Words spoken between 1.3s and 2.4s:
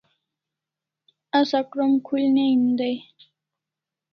Asa krom khul